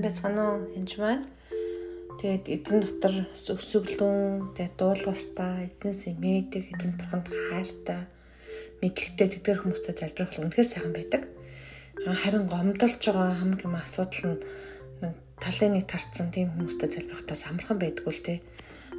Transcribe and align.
сайн 0.00 0.08
байцгаана 0.08 0.44
уу? 0.56 0.60
Энд 0.76 0.92
маань. 0.96 1.26
Тэгээд 2.20 2.44
эзэн 2.48 2.80
дотор 2.80 3.14
өсөглөн, 3.36 4.56
тэгээд 4.56 4.74
дуулууртай, 4.80 5.68
эзнээс 5.68 6.08
имээдэг, 6.16 6.64
эзэн 6.72 6.92
бурханд 6.96 7.28
хайртай, 7.28 8.08
мэдлэгтэй 8.80 9.28
тэдгэр 9.28 9.60
хүмүүстэй 9.60 9.94
залбирах 9.96 10.32
бол 10.32 10.44
үнэхээр 10.48 10.68
сайхан 10.72 10.92
байдаг. 10.96 11.22
Харин 12.00 12.48
гомдолж 12.48 12.96
байгаа 12.96 13.36
хамгийн 13.44 13.64
юм 13.68 13.76
асуудал 13.76 14.24
нь 14.24 14.36
талын 15.36 15.72
нэг 15.76 15.84
тарцсан 15.88 16.32
тийм 16.32 16.48
хүмүүстэй 16.56 16.88
залбирахтаас 16.88 17.44
амархан 17.48 17.76
байдгүй 17.80 18.12
л 18.12 18.24
те. 18.24 18.34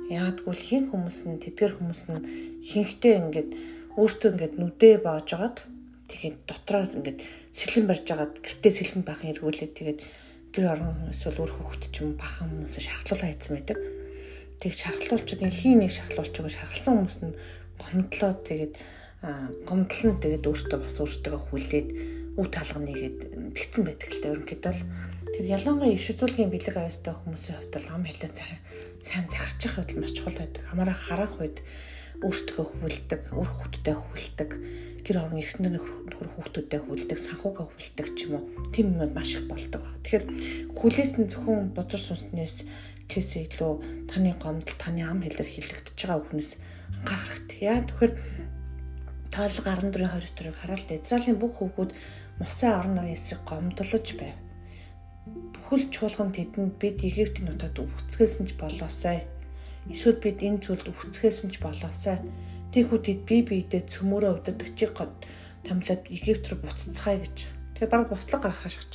Яагадгүй 0.09 0.53
хин 0.53 0.83
хүмүүс 0.93 1.17
нь 1.29 1.41
тэдгэр 1.41 1.81
хүмүүс 1.81 2.01
нь 2.13 2.25
хинхтэй 2.61 3.13
ингээд 3.21 3.49
өөртөө 3.97 4.29
ингээд 4.33 4.53
нүдээ 4.57 4.95
боож 5.01 5.29
агаад 5.33 5.57
тэгээд 6.09 6.37
дотроос 6.45 6.93
ингээд 6.97 7.19
сэлэн 7.53 7.85
барьж 7.89 8.05
агаад 8.13 8.33
гэртээ 8.41 8.73
сэлэн 8.73 9.03
бахан 9.05 9.31
эргүүлээд 9.33 9.73
тэгээд 9.77 9.99
гэр 10.51 10.65
орон 10.75 11.09
эсвэл 11.11 11.43
үр 11.47 11.51
хөвгт 11.51 11.91
ч 11.91 12.03
юм 12.03 12.19
бахан 12.19 12.51
хүмүүсээ 12.51 12.83
шахалтуулаа 12.87 13.29
хийсэн 13.31 13.53
байдаг. 13.55 13.79
Тэг 14.59 14.71
шахалтуулчид 14.75 15.41
хин 15.47 15.79
нэг 15.79 15.91
шахалтуулч 15.95 16.35
байгаа 16.35 16.53
шахалсан 16.53 16.93
хүмүүс 16.99 17.17
нь 17.23 17.35
гомдлоо 17.79 18.33
тэгээд 18.45 18.73
гомдлон 19.65 20.15
тэгээд 20.19 20.43
өөртөө 20.49 20.79
бас 20.83 20.95
өөртөө 20.99 21.39
хүлээд 21.49 21.89
үе 22.35 22.47
талганыг 22.51 22.99
тэгсэн 23.55 23.83
байдаг 23.85 24.09
л 24.11 24.21
дээ 24.21 24.33
ерөнхийдөө 24.33 24.73
л 24.75 24.83
тэр 25.35 25.45
ялангуяа 25.55 25.95
иш 25.95 26.05
үзүүлгийн 26.13 26.51
бэлэг 26.51 26.75
авьяастай 26.77 27.13
хүмүүсийн 27.15 27.57
хувьд 27.57 27.73
бол 27.75 27.87
ам 27.95 28.03
хэлээ 28.05 28.31
сайн 29.01 29.27
захирчих 29.29 29.73
хувьд 29.75 29.97
маш 29.97 30.13
чухал 30.13 30.37
байдаг. 30.37 30.63
Хамаараа 30.69 30.97
харах 30.97 31.33
үед 31.41 31.57
өөртөө 32.21 32.65
хүлдэг, 32.81 33.21
үр 33.33 33.49
хөвгтдээ 33.49 33.95
хүлдэг 33.97 34.49
гэр 35.01 35.17
орон 35.17 35.41
эрхтэн 35.41 35.73
нөхөр 35.73 36.29
хүүхдүүдэд 36.37 36.85
хүлдэг, 36.85 37.17
санхугаа 37.17 37.65
хүлдэг 37.65 38.07
ч 38.13 38.29
юм 38.29 38.37
уу. 38.37 38.45
Тийм 38.69 38.93
юмуд 38.93 39.17
маш 39.17 39.33
их 39.33 39.49
болдог. 39.49 39.81
Тэгэхээр 40.05 40.25
хүлээс 40.77 41.17
нь 41.17 41.25
зөвхөн 41.25 41.73
бузар 41.73 42.01
сүнснээс 42.01 42.69
гэсээ 43.09 43.49
илүү 43.49 43.73
таны 44.05 44.37
гомдол, 44.37 44.77
таны 44.77 45.01
ам 45.01 45.25
хэлээр 45.25 45.49
хилэгдэж 45.49 45.97
байгаа 45.97 46.21
хүнээс 46.21 46.51
анхаарах 47.01 47.29
хэрэгтэй. 47.33 47.59
Яа 47.65 47.81
тэгэхээр 47.81 48.13
тоолго 49.33 49.69
14-29-ыг 49.73 50.55
хараад 50.55 50.89
Израилийн 50.93 51.41
бүх 51.41 51.53
хүүхдүүд 51.57 51.91
Мосын 52.39 52.73
орон 52.77 52.93
нарын 52.95 53.17
эсрэг 53.17 53.41
гомдлож 53.45 54.07
байв. 54.21 54.37
Бүхэл 55.53 55.89
чуулган 55.93 56.29
тэдэнд 56.33 56.77
бид 56.81 57.01
Египтийн 57.01 57.53
нутагт 57.53 57.81
үхцгээсэн 57.81 58.49
ч 58.49 58.57
болоосай. 58.57 59.25
Эсвэл 59.89 60.21
бид 60.21 60.43
энэ 60.45 60.61
зүйлд 60.61 60.91
үхцгээсэн 60.91 61.49
ч 61.49 61.57
болоосай 61.57 62.21
Тийхүүдэд 62.71 63.27
бие 63.27 63.43
биедээ 63.43 63.83
цөмөрөө 63.91 64.39
удирдахчийг 64.39 64.95
томлоод 64.95 66.03
Египт 66.07 66.47
рүү 66.47 66.63
буцацгаая 66.63 67.19
гэж. 67.19 67.51
Тэгээ 67.75 67.91
баг 67.91 68.07
буцлаг 68.07 68.39
гаргахаш 68.47 68.75
гэж. 68.79 68.91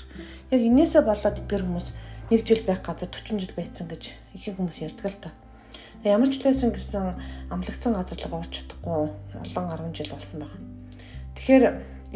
Яг 0.49 0.61
инээсээ 0.65 1.05
болоод 1.05 1.45
эдгээр 1.45 1.61
хүмүүс 1.61 1.89
нэг 2.33 2.41
жил 2.49 2.65
байх 2.65 2.81
газар 2.81 3.13
40 3.13 3.37
жил 3.37 3.53
байцсан 3.53 3.85
гэж 3.93 4.17
ихэнх 4.33 4.57
хүмүүс 4.65 4.81
ярьдаг 4.81 5.13
л 5.13 5.21
та. 5.29 5.31
Тэгээ 6.01 6.17
ямар 6.17 6.31
ч 6.33 6.41
лээсэн 6.41 6.73
гэсэн 6.73 7.05
амлагдсан 7.53 7.93
газар 8.01 8.17
руу 8.17 8.41
орч 8.41 8.53
чадахгүй 8.65 8.97
олон 9.45 9.93
10 9.93 9.93
жил 9.93 10.09
болсон 10.17 10.41
баг. 10.41 10.53
Тэгэхээр 11.37 11.65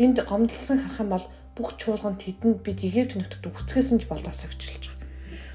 энд 0.01 0.17
гомдлсон 0.25 0.81
харах 0.81 1.01
юм 1.05 1.13
бол 1.13 1.27
бүх 1.61 1.77
чуулган 1.77 2.17
тэдэнд 2.17 2.65
бид 2.65 2.81
Египт 2.81 3.21
нутагт 3.21 3.53
үхцгээсэн 3.53 4.01
ч 4.01 4.09
болоосоо 4.09 4.49
гэж 4.49 4.65
хэлж 4.65 4.85
байгаа. 4.89 5.00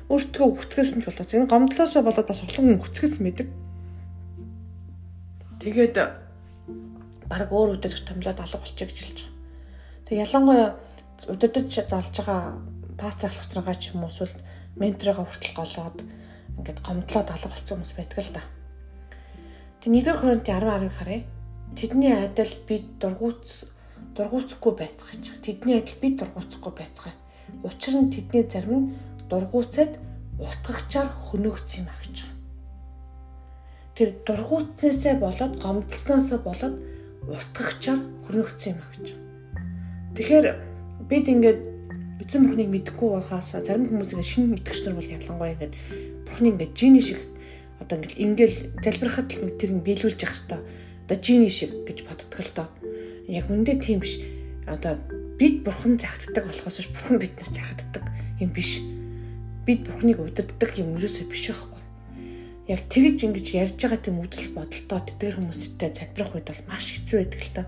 Өөртөө 0.10 0.46
үхцгээсэн 0.54 1.02
ч 1.02 1.10
болоос. 1.10 1.34
Энэ 1.34 1.50
гомдлоосоо 1.50 2.02
болоод 2.06 2.28
бас 2.30 2.42
олон 2.46 2.64
хүн 2.66 2.82
үхцгээсэн 2.82 3.24
байдаг 3.26 3.48
Тэгээд 5.66 5.98
баг 7.26 7.50
өөр 7.50 7.82
өдөр 7.82 7.94
томлоод 8.06 8.38
алга 8.38 8.62
болчих 8.62 8.86
гэж 8.86 9.00
хэлж 9.02 9.20
байгаа. 9.26 10.06
Тэг 10.06 10.16
ялангуяа 10.22 10.70
удирдах 11.26 11.66
залж 11.74 12.14
байгаа 12.22 12.62
пастор 13.02 13.34
ахлагчраа 13.34 13.74
ч 13.74 13.98
юм 13.98 14.06
уу 14.06 14.14
эсвэл 14.14 14.38
менторыгаа 14.78 15.26
хүртэл 15.26 15.58
голоод 15.58 15.98
ингээд 16.62 16.86
гомдлоод 16.86 17.30
алга 17.34 17.50
болсон 17.50 17.82
хүмүүс 17.82 17.98
байдаг 17.98 18.20
л 18.22 18.34
да. 18.38 18.44
Тэг 19.82 19.90
1-р 19.90 20.18
Коринт 20.22 20.46
10:10-ыг 20.46 20.94
харъя. 20.94 21.26
Тэдний 21.74 22.14
адил 22.14 22.54
бид 22.70 22.86
дургуутс 23.02 23.66
дургуутсахгүй 24.14 24.74
байцгааж. 24.78 25.24
Тэдний 25.42 25.82
адил 25.82 25.98
бид 25.98 26.22
дургуутсахгүй 26.22 26.74
байцгаая. 26.78 27.18
Учир 27.66 28.06
нь 28.06 28.14
тэдний 28.14 28.46
зарим 28.46 28.78
нь 28.78 28.88
дургуутсад 29.36 30.00
устгагчаар 30.40 31.12
хөнөөгц 31.12 31.70
юм 31.84 31.92
агч 31.92 32.24
тэр 33.96 34.12
дургуутснээсээ 34.28 35.16
болоод 35.24 35.56
гомдсноосоо 35.64 36.40
болоод 36.44 36.76
устгагчаар 37.32 38.00
хөрнөгцсөн 38.28 38.76
юм 38.76 38.80
а 38.84 38.88
гэж. 38.92 39.08
Тэгэхээр 40.20 40.46
бид 41.08 41.26
ингээд 41.32 41.60
эзэн 42.20 42.44
бурхныг 42.44 42.70
мэдэхгүй 42.76 43.10
байхаас 43.16 43.56
зарим 43.56 43.88
хүмүүс 43.88 44.12
ингээд 44.12 44.32
шинэ 44.36 44.60
итгэгч 44.60 44.80
нар 44.84 44.96
бол 45.00 45.14
ялангуяа 45.16 45.56
ингээд 45.56 45.76
бурхны 46.28 46.48
ингээд 46.52 46.74
жиний 46.76 47.04
шиг 47.08 47.20
одоо 47.80 47.96
ингээд 47.96 48.20
ингээл 48.20 48.58
залбирахад 48.84 49.28
л 49.32 49.56
тэр 49.56 49.72
нь 49.80 49.86
биелүүлж 49.88 50.20
явах 50.20 50.36
хэвээр 50.44 50.64
одоо 51.08 51.18
жиний 51.24 51.54
шиг 51.56 51.72
гэж 51.88 51.98
боддог 52.04 52.40
л 52.44 52.52
доо. 52.52 52.68
Яг 53.32 53.48
үндэ 53.48 53.80
тийм 53.80 54.04
биш. 54.04 54.20
Одоо 54.68 55.00
бид 55.40 55.64
бурхан 55.64 55.96
загтдаг 55.96 56.44
болохоос 56.44 56.84
бурхан 56.92 57.16
биднээс 57.16 57.52
загтдаг 57.56 58.04
юм 58.44 58.52
биш. 58.52 58.84
Бид 59.66 59.82
бурхныг 59.86 60.22
удирддаг 60.22 60.72
юм 60.78 60.96
ерөөсөө 60.98 61.26
биш 61.30 61.50
байхгүй 61.50 61.76
яг 62.66 62.82
тэгж 62.90 63.30
ингэж 63.30 63.48
ярьж 63.54 63.78
байгаа 63.78 64.02
тийм 64.02 64.18
үзэл 64.26 64.58
бодолтой 64.58 65.02
тэдгээр 65.06 65.38
хүмүүстэй 65.38 65.90
залбирах 65.94 66.34
үед 66.34 66.50
бол 66.50 66.62
маш 66.66 66.98
хэцүү 66.98 67.18
байдаг 67.22 67.42
л 67.46 67.54
та. 67.54 67.64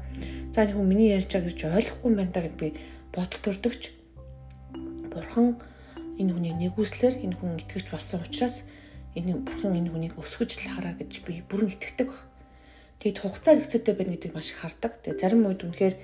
За 0.50 0.66
нэг 0.66 0.74
хүн 0.74 0.90
миний 0.90 1.14
ярьж 1.14 1.30
байгаа 1.30 1.54
гэж 1.54 1.60
ойлгохгүй 1.70 2.12
байна 2.18 2.34
да 2.34 2.42
гэд 2.42 2.58
би 2.58 2.68
бодол 3.14 3.42
төрдөгч. 3.46 3.84
Бурхан 5.14 5.62
энэ 6.18 6.34
хүнийг 6.34 6.58
нэгүслэр 6.58 7.14
энэ 7.22 7.38
хүн 7.38 7.62
итгэж 7.62 7.86
болсон 7.94 8.26
учраас 8.26 8.66
энэ 9.14 9.38
бурхан 9.46 9.78
энэ 9.78 9.94
хүнийг 9.94 10.18
өсгөж 10.18 10.66
л 10.66 10.74
хараа 10.74 10.98
гэж 10.98 11.14
би 11.30 11.46
бүрэн 11.46 11.78
итгэдэг 11.78 12.10
баг. 12.10 12.26
Тэгэд 12.98 13.22
хугацаа 13.22 13.54
хэцүүтэй 13.62 13.94
байна 13.94 14.18
гэдгийг 14.18 14.34
маш 14.34 14.50
их 14.50 14.66
хардаг. 14.66 14.98
Тэгээ 15.06 15.22
зарим 15.22 15.46
үед 15.46 15.62
үнэхээр 15.62 15.96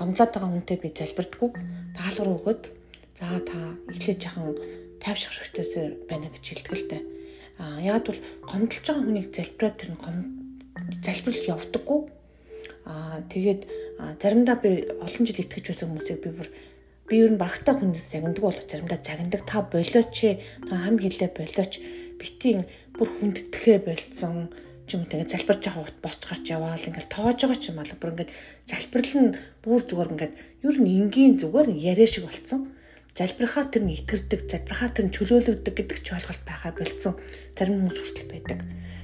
гомдлоод 0.00 0.32
байгаа 0.32 0.48
хүнтэй 0.48 0.80
би 0.80 0.88
залбирдаггүй. 0.96 1.50
Даалгавар 1.92 2.32
өгöd 2.32 2.62
за 3.12 3.28
та 3.44 3.76
эхлээд 3.92 4.24
жахан 4.24 4.56
тайвшрах 5.08 5.48
хэрэгтэйсээр 5.48 5.92
байна 6.04 6.28
гэж 6.28 6.44
хэлдэг 6.44 6.74
л 6.76 6.88
дээ. 6.92 7.02
А 7.58 7.80
ягаад 7.80 8.06
бол 8.12 8.20
гомдолж 8.44 8.84
байгаа 8.84 9.04
хүнийг 9.08 9.28
залбираад 9.32 9.76
тэр 9.80 9.90
нь 9.96 11.00
залбирал 11.00 11.50
явдаггүй. 11.56 12.00
Аа 12.84 13.24
тэгээд 13.32 13.62
заримдаа 14.20 14.56
би 14.60 14.84
олон 15.00 15.24
жил 15.24 15.40
итгэж 15.40 15.64
байсан 15.64 15.88
хүмүүсийг 15.88 16.20
би 16.20 16.30
бүр 16.36 16.48
би 17.08 17.14
ер 17.24 17.32
нь 17.32 17.40
багтаа 17.40 17.80
хүнээс 17.80 18.12
загнадаг 18.12 18.44
бол 18.44 18.60
заримдаа 18.68 19.00
загнадаг 19.00 19.42
та 19.48 19.64
болооч 19.64 20.16
та 20.68 20.74
хам 20.76 20.96
хилээ 21.00 21.30
болооч 21.32 21.72
битийн 22.20 22.60
бүр 22.92 23.08
хүнддэхээ 23.08 23.78
болцсон 23.88 24.52
ч 24.84 24.96
юм 24.96 25.08
тэгээ 25.08 25.32
залбирж 25.32 25.62
байгаа 25.64 25.84
хут 25.88 25.98
босч 26.04 26.20
гарч 26.28 26.44
яваал 26.52 26.84
ингээл 26.84 27.12
тоож 27.12 27.38
байгаа 27.42 27.60
ч 27.60 27.64
юм 27.72 27.80
аа. 27.80 27.96
Бүр 27.96 28.12
ингээд 28.12 28.32
залбирал 28.68 29.14
нь 29.24 29.30
бүр 29.64 29.80
зүгээр 29.88 30.12
ингээд 30.12 30.34
ер 30.68 30.76
нь 30.80 30.92
энгийн 31.00 31.34
зүгээр 31.40 31.68
яриа 31.74 32.08
шиг 32.08 32.24
болцсон 32.28 32.76
залбирахаар 33.18 33.66
тэр 33.66 33.82
нь 33.82 33.98
итгэрдэг, 33.98 34.46
залбирахаар 34.46 34.92
тэр 34.94 35.10
нь 35.10 35.14
чөлөөлөгдөг 35.14 35.74
гэдэг 35.74 35.98
ч 36.06 36.14
ойлголт 36.14 36.42
байхаа 36.46 36.70
болцсон 36.70 37.18
зарим 37.50 37.82
хүмүүс 37.82 37.98
хүртэл 37.98 38.30
байдаг. 38.30 38.58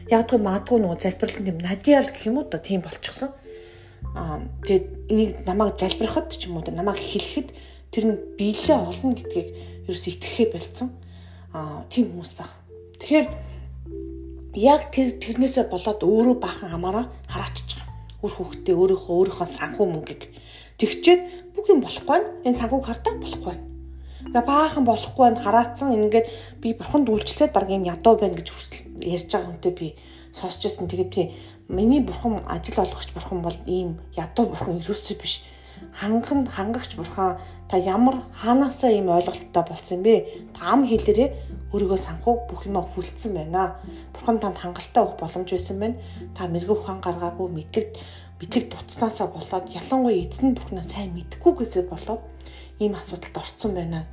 Ягдгүй 0.07 0.39
маадгүй 0.39 0.79
нөгөө 0.79 1.03
залбирлын 1.03 1.51
юм 1.51 1.59
надиал 1.59 2.07
гэх 2.07 2.31
юм 2.31 2.39
уу 2.39 2.47
да 2.47 2.63
тийм 2.63 2.87
болчихсон. 2.87 3.35
Аа 4.15 4.39
тэгээд 4.63 4.87
энийг 5.11 5.31
намайг 5.43 5.75
залбирахад 5.75 6.31
ч 6.31 6.47
юм 6.47 6.63
уу 6.63 6.71
намайг 6.71 6.95
хэлэхэд 6.95 7.49
тэр 7.91 8.05
нь 8.07 8.23
биелээ 8.39 8.79
олно 8.79 9.19
гэдгийг 9.19 9.49
ерөөс 9.91 10.07
итгэхээ 10.07 10.49
болцсон. 10.55 10.95
Аа 11.51 11.83
тийм 11.91 12.15
хүмүүс 12.15 12.33
баг. 12.39 12.55
Тэгэхээр 13.03 13.27
яг 14.63 14.95
тэр 14.95 15.19
тэрнээсээ 15.19 15.75
болоод 15.75 16.07
өөрөө 16.07 16.37
бахан 16.39 16.71
хамаараа 16.71 17.11
хараачиж 17.27 17.83
байгаа. 17.83 17.91
Үр 18.23 18.33
хүүхдээ 18.39 18.75
өөрийнхөө 18.79 19.15
өөрийнхөө 19.19 19.49
санхүү 19.51 19.87
мөнгөийг 19.91 20.23
тэгчээд 20.79 21.21
бүх 21.59 21.67
юм 21.67 21.83
болохгүй. 21.83 22.47
Энэ 22.47 22.59
санхүүг 22.63 22.87
хартаа 22.87 23.19
болохгүй 23.19 23.74
Тэгээ 24.25 24.49
баахан 24.49 24.85
болохгүй 24.89 25.23
байна 25.25 25.45
хараацсан 25.45 25.93
ингээд 25.93 26.27
би 26.63 26.73
бурханд 26.73 27.09
үйлчлээд 27.13 27.53
юм 27.69 27.85
ядуу 27.85 28.15
байна 28.17 28.39
гэж 28.41 28.49
ярьж 29.05 29.29
байгаа 29.31 29.49
хүнтэй 29.53 29.73
би 29.77 29.87
сонсч 30.33 30.61
байсан. 30.65 30.89
Тэгээд 30.89 31.11
би 31.15 31.23
миний 31.69 32.01
бурхан 32.01 32.41
ажил 32.49 32.81
олгогч 32.81 33.13
бурхан 33.13 33.43
бол 33.43 33.57
ийм 33.67 34.01
ядуу 34.17 34.47
бурхан 34.47 34.77
Иесус 34.77 35.13
биш. 35.21 35.45
Ханган 35.93 36.47
хангагч 36.47 36.97
бурхан 36.97 37.39
та 37.69 37.77
ямар 37.77 38.23
хаанаасаа 38.41 38.91
ийм 38.91 39.09
ойлголттой 39.09 39.65
болсон 39.69 40.03
бэ? 40.03 40.27
Та 40.55 40.73
ам 40.73 40.87
хэлээрээ 40.87 41.29
өөрийгөө 41.73 41.99
санхуг 41.99 42.49
бүх 42.49 42.67
юма 42.67 42.83
хүлцсэн 42.83 43.35
байна. 43.35 43.77
Бурхан 44.15 44.39
танд 44.39 44.59
хангалттай 44.59 45.03
өгөх 45.05 45.19
боломж 45.21 45.51
байсан 45.51 45.79
байна. 45.79 45.97
Та 46.35 46.49
мэрэгүү 46.49 46.77
ухаан 46.79 47.01
гаргаагүй 47.01 47.49
мэдлэг 47.51 47.89
мэдлэг 48.41 48.65
дутснаасаа 48.71 49.29
болоод 49.31 49.71
ялангуяа 49.71 50.19
эзэн 50.23 50.55
бурхнаа 50.55 50.83
сайн 50.83 51.15
мэдхгүйгээсээ 51.15 51.85
болоод 51.91 52.23
ийм 52.81 52.95
асуудалд 52.95 53.37
орцсон 53.37 53.75
байна. 53.75 54.07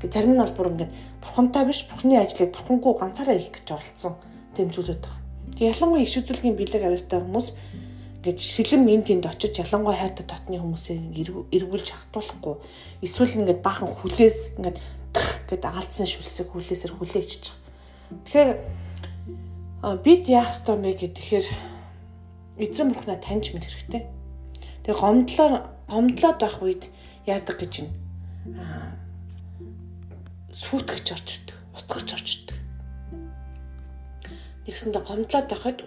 Гэ 0.00 0.10
зарим 0.12 0.34
нь 0.34 0.42
бол 0.42 0.56
бүр 0.56 0.72
ингээд 0.72 0.92
бурхантай 1.22 1.64
биш 1.64 1.86
бурхны 1.88 2.18
ажлыг 2.18 2.52
бурхангүй 2.52 2.92
ганцаараа 2.98 3.36
хийх 3.38 3.54
гэж 3.54 3.68
оролцсон 3.72 4.14
зүйлүүд 4.56 5.00
байна. 5.00 5.20
Тэг 5.56 5.66
ялангуяа 5.72 6.04
иш 6.04 6.16
үзүүлгийн 6.20 6.56
бэлэг 6.56 6.82
авьяастай 6.84 7.20
хүмүүс 7.20 7.48
гэж 8.22 8.38
шилэн 8.38 8.86
энд 8.86 9.06
тэнд 9.10 9.26
очиж 9.26 9.58
ялангуяа 9.58 9.98
хайртай 9.98 10.26
дотны 10.26 10.58
хүмүүсээ 10.62 10.98
эргүүлж 11.50 11.88
хатуулахгүй 11.90 12.54
эсвэл 13.02 13.38
ингээд 13.42 13.60
баахан 13.66 13.90
хүлээс 13.90 14.62
ингээд 14.62 14.78
гэд 15.50 15.64
алдсан 15.66 16.06
шүлсэг 16.06 16.54
хүлээсээр 16.54 16.94
хүлээчихэж 16.96 17.44
байгаа. 17.50 17.62
Тэгэхээр 18.22 18.50
бид 20.06 20.22
яах 20.30 20.54
ёстой 20.54 20.76
бэ 20.78 20.90
гэхээр 21.02 21.46
эзэн 22.62 22.94
бурхнаа 22.94 23.18
таньж 23.18 23.50
мэд 23.52 23.66
хэрэгтэй. 23.66 24.02
Тэр 24.86 24.94
гомдлоо 24.94 25.66
гомдлоод 25.90 26.38
байх 26.38 26.62
үед 26.62 26.82
яадаг 27.26 27.58
гэж 27.58 27.72
байна. 27.82 28.01
Сүйтгэж 30.52 31.06
орчдөг, 31.14 31.56
утгах 31.78 32.02
орчдөг. 32.10 32.58
Нэгсэндээ 34.66 35.02
гомдлоод 35.06 35.46
байхад 35.46 35.78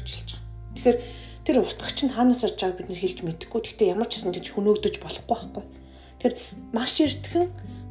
гэж 0.00 0.08
хэлж 0.08 0.30
байгаа. 0.32 0.48
Тэгэхээр 0.72 0.98
тэр 1.44 1.56
утгагч 1.60 1.98
нь 2.08 2.14
хаанаас 2.16 2.48
орж 2.48 2.56
байгааг 2.56 2.78
бид 2.80 2.88
нэр 2.88 3.00
хэлж 3.04 3.18
мэдэхгүй. 3.28 3.60
Гэхдээ 3.60 3.92
ямар 3.92 4.08
ч 4.08 4.16
гэсэн 4.16 4.32
тийч 4.32 4.56
хөнөөгдөж 4.56 4.94
болохгүй 5.04 5.28
байхгүй. 5.28 5.64
Тэгэхээр 5.68 6.34
маш 6.72 6.92
эртхэн 7.04 7.46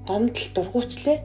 гомдол 0.09 0.47
дургуйцлээ 0.57 1.17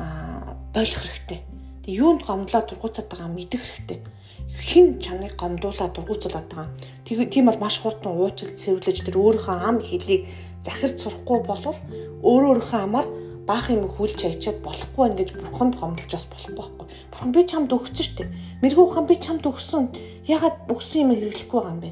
аа 0.00 0.56
болох 0.72 1.00
хэрэгтэй. 1.04 1.40
Тэг 1.84 1.92
юунд 1.92 2.24
гомдлоо 2.24 2.62
дургуйцаад 2.64 3.08
байгаа 3.12 3.28
мэдэх 3.28 3.60
хэрэгтэй. 3.60 4.00
Хин 4.48 5.00
чаныг 5.04 5.36
гомдуулаад 5.36 5.92
дургуйцуулаад 5.92 6.48
байгаа. 6.48 6.72
Тийм 7.04 7.44
бол 7.44 7.60
маш 7.60 7.76
хурдан 7.80 8.16
уучлал 8.16 8.56
цэвэрлэж 8.56 9.04
тэр 9.04 9.20
өөрийнхөө 9.20 9.56
ам 9.68 9.78
хэлийг 9.84 10.24
захирч 10.64 10.96
сурахгүй 11.04 11.38
болвол 11.44 11.78
өөрөө 12.24 12.50
өөрийнхөө 12.50 12.80
амаар 12.82 13.06
баах 13.46 13.68
юм 13.68 13.88
хүлж 13.92 14.24
ачаад 14.24 14.58
болохгүй 14.64 15.00
байна 15.04 15.18
гэж 15.20 15.30
бурханд 15.36 15.76
гомдолж 15.76 16.12
бас 16.16 16.26
болохгүй 16.32 16.56
байхгүй. 16.56 16.86
Бурхан 17.12 17.32
би 17.36 17.42
чамд 17.44 17.70
өгсөн 17.76 18.04
шүү 18.04 18.16
дээ. 18.24 18.32
Мэргүй 18.64 18.86
хаан 18.88 19.06
би 19.06 19.16
чамд 19.20 19.44
өгсөн. 19.44 19.82
Ягаад 20.24 20.56
өгсөн 20.72 21.00
юм 21.04 21.10
хэрэглэхгүй 21.12 21.60
байгаа 21.60 21.74
юм 21.76 21.80
бэ? 21.84 21.90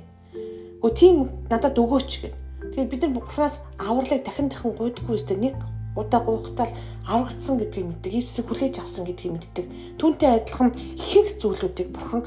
Гэхдээ 0.81 0.97
тийм 0.97 1.17
надад 1.53 1.77
өгөөч 1.77 2.13
гэв. 2.25 2.33
Тэгэхээр 2.73 2.89
бид 2.89 3.03
нар 3.05 3.13
бурханаас 3.13 3.57
авралыг 3.77 4.25
дахин 4.25 4.49
дахин 4.49 4.73
гуйдаггүй 4.73 5.15
өстэй 5.21 5.37
нэг 5.37 5.57
удаа 5.93 6.21
гуйхтал 6.25 6.73
аврагдсан 7.05 7.61
гэдгийг 7.61 7.87
мэддэг. 8.01 8.13
Иесусыг 8.17 8.49
хүлээж 8.49 8.81
авсан 8.81 9.05
гэдгийг 9.05 9.33
мэддэг. 9.37 9.67
Түүнтэй 10.01 10.41
адилхан 10.41 10.73
ихэнх 10.73 11.37
зүйлүүдийг 11.37 11.89
бурхан 11.93 12.25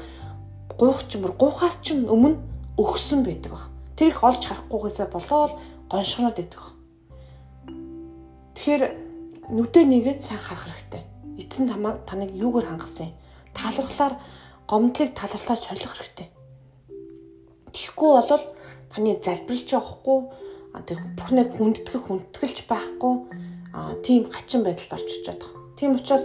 гуйх 0.78 1.02
чимэр 1.10 1.34
гуйхаас 1.34 1.82
ч 1.82 1.98
өмнө 1.98 2.38
өгсөн 2.78 3.26
байдаг 3.26 3.50
баг. 3.52 3.64
Тэрийг 3.98 4.22
олж 4.22 4.42
харахгүйгээсээ 4.46 5.08
болоод 5.10 5.52
гоншгоноод 5.90 6.36
байдаг. 6.36 6.62
Тэгэхээр 8.56 8.82
нүдэ 9.52 9.80
нэгээд 9.86 10.20
сайн 10.22 10.40
харах 10.42 10.66
хэрэгтэй. 10.66 11.02
Эцэн 11.38 11.68
тамаа 11.70 12.02
таныг 12.08 12.34
юугаар 12.34 12.66
хангасан 12.72 13.12
юм? 13.12 13.16
Талархлаар 13.54 14.14
гомдлыг 14.66 15.14
талартаар 15.14 15.60
солих 15.60 15.86
хэрэгтэй. 15.86 16.28
Тэгэхгүй 17.70 18.10
бол 18.16 18.44
таны 18.90 19.20
залбирлж 19.22 19.68
явахгүй 19.76 20.18
бүхнээ 21.16 21.46
хүндэтгэх 21.56 22.02
хүндэтгэлж 22.08 22.58
байхгүй 22.68 23.14
тийм 24.04 24.28
хачин 24.32 24.64
байдалд 24.64 24.96
орчиж 24.96 25.24
байгаа. 25.28 25.50
Тийм 25.76 25.96
учраас 25.96 26.24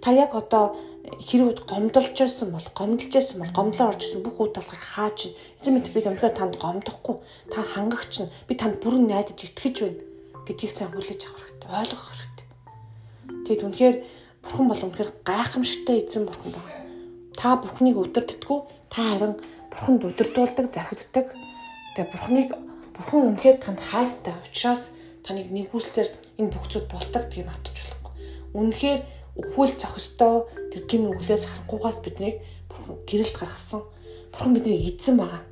та 0.00 0.12
яг 0.12 0.34
одоо 0.36 0.76
хэрвээ 1.00 1.64
гомдолж 1.64 2.16
байсан 2.16 2.48
бол 2.52 2.68
гомдолж 2.76 3.12
байсан 3.14 3.36
бол 3.40 3.56
гомдлоо 3.56 3.88
орж 3.92 4.00
исэн 4.04 4.22
бүх 4.24 4.36
үе 4.40 4.52
талхыг 4.52 4.82
хааж 4.94 5.18
эзэн 5.60 5.72
мэд 5.74 5.86
бид 5.94 6.08
өнөхөр 6.10 6.34
танд 6.36 6.54
гомдохгүй 6.60 7.16
та 7.52 7.60
хангагч 7.62 8.14
нь 8.24 8.32
би 8.48 8.52
танд 8.54 8.80
бүрэн 8.82 9.08
найдаж 9.08 9.38
итгэж 9.48 9.76
байна 9.80 10.02
гэдгийг 10.46 10.72
сайн 10.76 10.92
хүлээж 10.92 11.22
авах 11.24 11.44
хэрэгтэй 11.48 11.70
ойлгох 11.80 12.04
хэрэгтэй 12.08 12.30
Тэгэд 13.50 13.66
үнэхээр 13.66 13.96
бурхан 14.46 14.66
бол 14.70 14.78
үнэхээр 14.78 15.10
гайхамшигтай 15.26 16.06
эзэн 16.06 16.30
бурхан 16.30 16.54
байна. 16.54 16.86
Та 17.34 17.58
бурханыг 17.58 17.98
өдөрддгүү 17.98 18.58
та 18.86 19.02
харин 19.10 19.34
бурханд 19.74 20.06
өдөрдүүлдэг, 20.06 20.66
захиддаг. 20.70 21.26
Тэгээ 21.98 22.10
бурханыг 22.14 22.48
бурхан 22.94 23.34
үнэхээр 23.34 23.58
танд 23.58 23.82
хайртай 23.82 24.38
учраас 24.46 24.94
таныг 25.26 25.50
нэгүслэр 25.50 26.38
энэ 26.38 26.52
бүх 26.54 26.70
зүйл 26.70 26.86
болдог 26.86 27.26
гэдгийг 27.26 27.50
мартчихлахгүй. 27.50 28.12
Үнэхээр 28.54 29.00
өхвөл 29.40 29.72
зохистой 29.74 30.44
тэр 30.70 30.84
гин 30.84 31.08
үглээс 31.10 31.48
харанхугаас 31.48 31.98
биднийг 32.04 32.44
бурхан 32.68 32.96
гэрэлд 33.08 33.36
гаргасан. 33.40 33.82
Бурхан 34.32 34.52
бидний 34.54 34.78
эзэн 34.84 35.16
байгаа. 35.16 35.42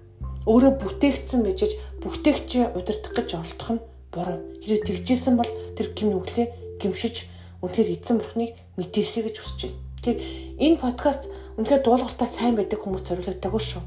Өөрөө 0.44 0.72
бүтээгдсэн 0.80 1.40
бижиж 1.44 1.72
бүтээгчээ 2.04 2.76
удирдах 2.76 3.12
гэж 3.16 3.28
оролдох 3.40 3.70
нь 3.72 3.84
буруу. 4.12 4.38
Хэрэг 4.60 4.84
тэгжсэн 4.86 5.34
бол 5.40 5.50
тэр 5.76 5.88
гин 5.96 6.16
үглээ 6.20 6.78
гимшиж 6.80 7.26
үнэхээр 7.64 7.88
эзэн 7.96 8.16
бурхныг 8.20 8.52
мэдээсэй 8.78 9.22
гэж 9.26 9.36
хүсэж 9.40 9.60
байна. 9.66 9.80
Тэгэхээр 9.98 10.18
энэ 10.62 10.80
подкаст 10.80 11.22
үнэхээр 11.58 11.82
дуулууртаа 11.82 12.28
сайн 12.30 12.54
байдаг 12.54 12.78
хүмүүс 12.78 13.02
зориулагдаагүй 13.02 13.62
шүү. 13.62 13.82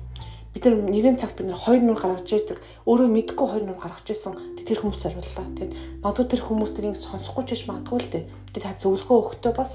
Бид 0.51 0.63
нар 0.67 0.75
нэгэн 0.83 1.15
цагт 1.15 1.39
бид 1.39 1.47
нар 1.47 1.59
хоёр 1.59 1.81
нүр 1.81 1.99
гаргаж 1.99 2.27
ирдэг. 2.27 2.59
Өөрөө 2.83 3.07
мэдгүй 3.07 3.47
хоёр 3.47 3.63
нүр 3.63 3.79
гаргаж 3.79 4.07
ирсэн. 4.11 4.35
Тэр 4.59 4.83
хүмүүс 4.83 4.99
зориуллаа. 4.99 5.47
Тэгээд 5.55 5.73
магадгүй 6.03 6.25
тэр 6.27 6.41
хүмүүс 6.43 6.71
тэрийг 6.75 6.95
сонсохгүй 6.99 7.43
ч 7.47 7.49
гэж 7.55 7.61
магадгүй 7.71 7.99
л 8.03 8.11
дээ. 8.11 8.23
Тэгээд 8.51 8.65
та 8.67 8.79
зөвлөгөө 8.83 9.17
өгөхдөө 9.19 9.53
бас 9.55 9.71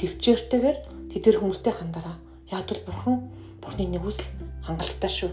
төвчээртэйгээр 0.00 0.78
тэр 1.12 1.36
хүмүүстэй 1.38 1.72
хандараа. 1.76 2.16
Яг 2.48 2.64
бол 2.64 2.82
бурхан 2.88 3.16
бурхны 3.60 3.84
нэг 3.84 4.02
үсэл 4.04 4.24
хангалттай 4.64 5.12
шүү. 5.12 5.32